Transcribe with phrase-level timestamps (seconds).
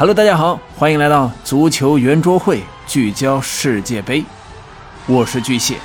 [0.00, 4.24] Hello，大家好，欢迎来到足球圆桌会，聚焦世界杯。
[5.06, 5.76] 我是巨蟹。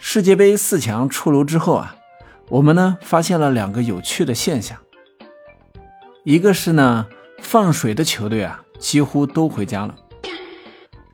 [0.00, 1.94] 世界杯四强出炉之后啊，
[2.48, 4.76] 我们呢发现了两个有趣的现象。
[6.24, 7.06] 一个是呢，
[7.38, 9.94] 放水的球队啊几乎都回家了。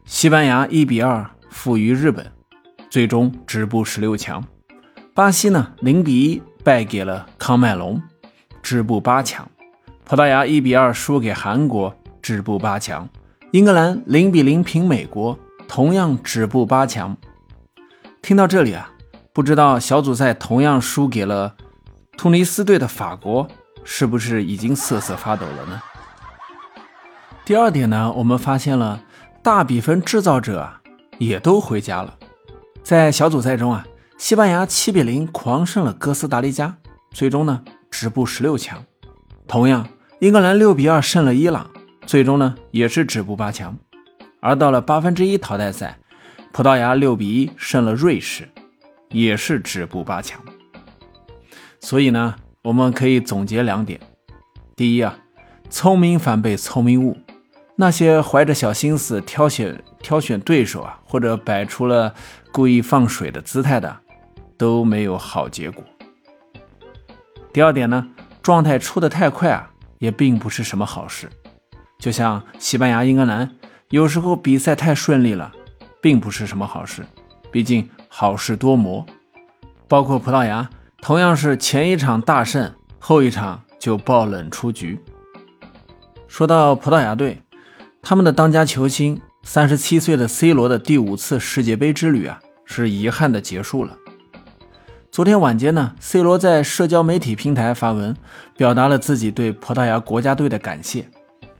[0.06, 2.32] 西班牙一比二负于日本，
[2.88, 4.42] 最终止步十六强。
[5.12, 8.02] 巴西呢零比一败给了康麦隆，
[8.62, 9.46] 止步八强。
[10.10, 13.06] 葡萄牙一比二输给韩国，止步八强；
[13.52, 15.38] 英格兰零比零平美国，
[15.68, 17.16] 同样止步八强。
[18.20, 18.90] 听到这里啊，
[19.32, 21.54] 不知道小组赛同样输给了
[22.18, 23.46] 突尼斯队的法国，
[23.84, 25.80] 是不是已经瑟瑟发抖了呢？
[27.44, 29.00] 第二点呢，我们发现了
[29.44, 30.80] 大比分制造者啊
[31.18, 32.18] 也都回家了。
[32.82, 33.86] 在小组赛中啊，
[34.18, 36.76] 西班牙七比零狂胜了哥斯达黎加，
[37.12, 38.84] 最终呢止步十六强。
[39.46, 39.86] 同样。
[40.20, 41.70] 英格兰六比二胜了伊朗，
[42.04, 43.74] 最终呢也是止步八强。
[44.40, 45.98] 而到了八分之一淘汰赛，
[46.52, 48.46] 葡萄牙六比一胜了瑞士，
[49.08, 50.38] 也是止步八强。
[51.80, 53.98] 所以呢，我们可以总结两点：
[54.76, 55.18] 第一啊，
[55.70, 57.16] 聪明反被聪明误，
[57.76, 62.14] 那些怀着小心思挑选挑选对手啊，或者摆出了
[62.52, 63.96] 故意放水的姿态的，
[64.58, 65.82] 都没有好结果。
[67.54, 68.06] 第二点呢，
[68.42, 69.69] 状态出的太快啊。
[70.00, 71.28] 也并不是什么好事，
[71.98, 73.48] 就像西班牙、英格兰，
[73.90, 75.52] 有时候比赛太顺利了，
[76.00, 77.06] 并不是什么好事。
[77.52, 79.04] 毕竟好事多磨，
[79.86, 80.70] 包括葡萄牙，
[81.02, 84.98] 同样是前一场大胜，后一场就爆冷出局。
[86.26, 87.42] 说到葡萄牙队，
[88.00, 93.98] 他们的当家球星，三十七岁的 C 罗的第五次世界杯之旅啊，是遗憾的结束了。
[95.12, 98.16] 昨天晚间呢，C 罗在社交媒体平台发文，
[98.56, 101.04] 表达了自己对葡萄牙国家队的感谢，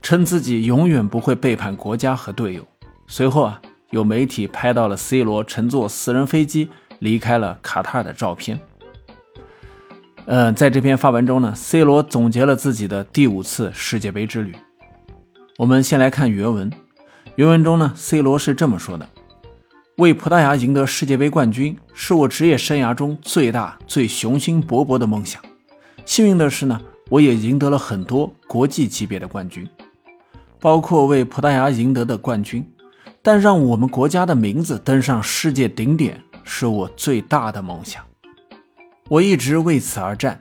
[0.00, 2.64] 称自己永远不会背叛国家和队友。
[3.08, 3.60] 随后啊，
[3.90, 6.70] 有媒体拍到了 C 罗乘坐私人飞机
[7.00, 8.60] 离开了卡塔尔的照片。
[10.26, 14.54] 嗯，在这篇发文中呢，C 罗总结了自己的第五次世界杯之旅。
[15.58, 16.70] 我们先来看原文，
[17.34, 19.08] 原文中呢，C 罗是这么说的。
[19.96, 25.42] 为葡萄牙赢得世界杯冠军是我职业生涯中最大、最雄心勃勃的梦想。
[26.06, 26.80] 幸运的是呢，
[27.10, 29.68] 我也赢得了很多国际级别的冠军，
[30.58, 32.66] 包括为葡萄牙赢得的冠军。
[33.22, 38.02] 但让我们国家的名字登上世界顶点是我最大的梦想。
[39.08, 40.40] 我一直为此而战，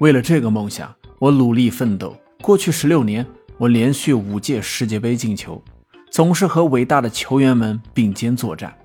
[0.00, 2.16] 为了这个梦想，我努力奋斗。
[2.42, 3.24] 过去十六年，
[3.56, 5.62] 我连续五届世界杯进球，
[6.18, 8.76] 总是和伟大的球员们并肩作战。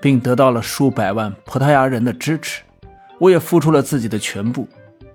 [0.00, 2.62] 并得到了数百万葡萄牙人的支持，
[3.18, 4.66] 我也付出了自己的全部，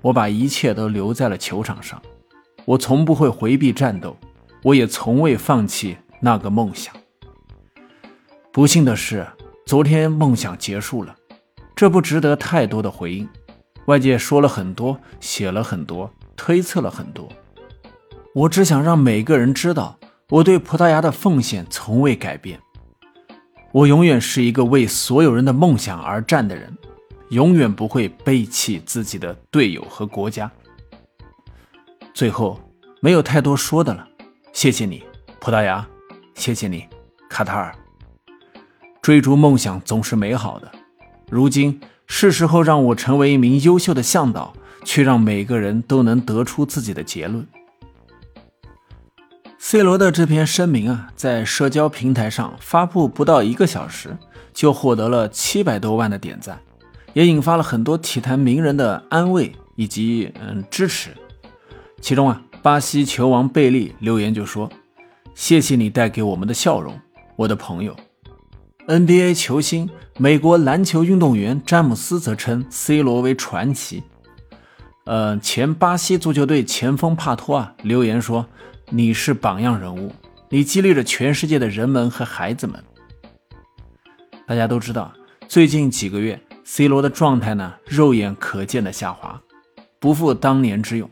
[0.04, 2.00] 我把一切都留在了球场上，
[2.66, 4.16] 我从不会回避战斗，
[4.62, 6.94] 我也从未放弃那个梦想。
[8.52, 9.26] 不幸的是，
[9.66, 11.16] 昨天梦想结束了，
[11.76, 13.28] 这不值得太多的回应。
[13.88, 17.28] 外界说了很多，写了很多，推测了很多，
[18.36, 19.98] 我只想让每个人知道，
[20.30, 22.60] 我对葡萄牙的奉献从未改变。
[23.72, 26.76] 我永远是一个为所有人的梦想而战的人，
[27.30, 30.52] 永远不会背弃自己的队友和国家。
[32.12, 32.60] 最后，
[33.02, 34.08] 没有太多说的了，
[34.52, 35.04] 谢谢你，
[35.40, 35.86] 葡萄牙，
[36.34, 36.88] 谢谢你，
[37.30, 37.76] 卡塔尔。
[39.04, 40.72] 追逐梦想总是美好的，
[41.30, 44.54] 如今是时候让我成为一名优秀的向导，
[44.84, 47.48] 去让每个人都能得出自己的结论。
[49.68, 54.16] C 罗的这篇声明啊，在社交平台上发布不到一个小时，
[54.54, 56.60] 就获得了七百多万的点赞，
[57.14, 61.10] 也引发了很多体坛名人的安慰以及嗯支持。
[62.00, 64.70] 其中啊，巴西球王贝利留言就说
[65.34, 66.94] ：“谢谢你带给我们的笑容，
[67.36, 67.96] 我的朋友。
[68.88, 69.90] ”NBA 球星、
[70.20, 74.04] 美国篮球运动员詹姆斯则称 C 罗为传奇。
[75.06, 78.46] 呃，前巴西足球队前锋帕托啊留言说。
[78.92, 80.14] 你是榜样人物，
[80.50, 82.82] 你激励着全世界的人们和孩子们。
[84.46, 85.12] 大家都知道，
[85.48, 89.42] 最近几个月，C 罗的状态呢，肉眼可见的下滑，
[90.00, 91.10] 不复当年之勇。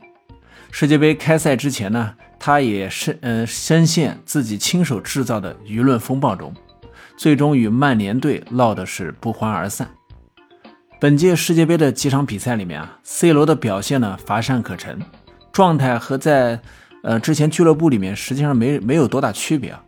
[0.70, 6.54] 世界杯开赛之前呢，他也深呃深陷自己亲手制造的舆论风暴中，
[7.18, 9.90] 最终与曼联队闹的是不欢而散。
[11.00, 15.02] 本届世界杯的几场比赛里面啊，C 罗的表现呢乏善可陈，
[15.52, 16.62] 状态和在。
[17.04, 19.84] 呃，之前俱乐部里面实际上没没有多大区别啊，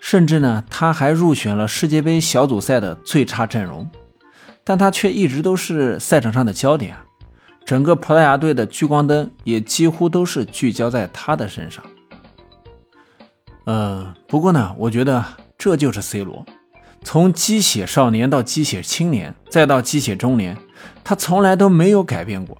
[0.00, 3.90] 甚至呢，他还入选了世界杯小组赛的最差阵容，
[4.62, 7.04] 但他却一直都是赛场上的焦点啊。
[7.66, 11.84] 整个葡萄牙队的聚光灯也几乎都是聚焦在他的身上。
[13.64, 15.24] 呃，不过呢，我觉得
[15.58, 16.46] 这就是 C 罗，
[17.02, 20.56] 从鸡血少年到鸡血青年，再到鸡血中年，
[21.02, 22.56] 他从来都没有改变过。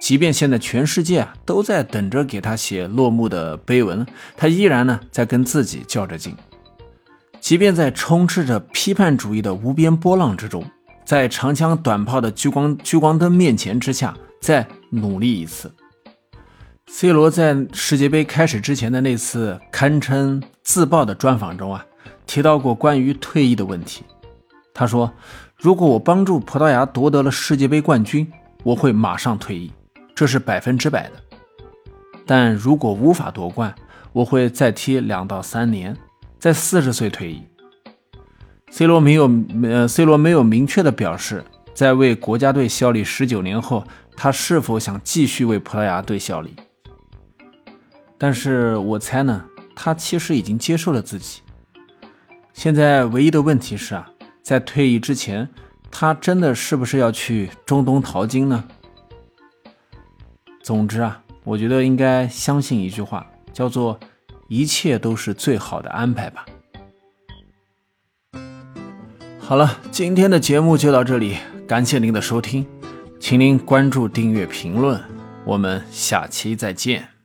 [0.00, 4.04] 即便现在全世界啊都在等着给他写落幕的碑文，
[4.36, 6.34] 他依然呢在跟自己较着劲。
[7.38, 10.64] 即便在充斥着批判主义的无边波浪之中，
[11.04, 15.70] 在长枪短炮的聚光聚光灯面前之下，再努力一次。
[16.86, 21.86] C 罗在世界杯开始之前的那次堪称自爆的专访中啊，
[22.26, 24.02] 提到过关于退役的问题。
[24.74, 25.12] 他说
[25.56, 28.26] ：“如果我帮助葡萄牙夺得了世界杯冠军，
[28.64, 29.70] 我会马上退役，
[30.20, 31.12] 这是百分之百的。
[32.26, 33.74] 但如果无法夺冠，
[34.12, 35.96] 我会再踢两到三年，
[36.38, 37.44] 在四十岁退役。
[38.70, 39.30] ”C 罗没有
[39.62, 43.82] 呃，C 罗没有明确的表示，在为国家队效力十九年后，
[44.14, 46.54] 他是否想继续为葡萄牙队效力。
[48.18, 51.40] 但是我猜呢，他其实已经接受了自己。
[52.52, 54.10] 现在唯一的问题是啊，
[54.42, 55.48] 在退役之前，
[55.90, 58.62] 他真的是不是要去中东淘金呢？
[60.70, 63.98] 总之啊，我觉得应该相信一句话，叫做
[64.46, 66.46] “一切都是最好的安排”吧。
[69.40, 72.64] 好了，今天的节目就到这里，感谢您的收听，
[73.18, 75.02] 请您关注、订阅、评论，
[75.44, 77.19] 我们下期再见。